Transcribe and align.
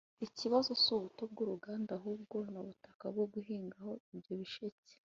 “Ikibazo 0.25 0.69
si 0.81 0.89
ubuto 0.95 1.23
bw’uruganda 1.31 1.89
ahubwo 1.99 2.37
ni 2.51 2.57
ubutaka 2.61 3.05
bwo 3.13 3.25
guhingaho 3.33 3.91
ibyo 4.13 4.33
bisheke 4.41 4.93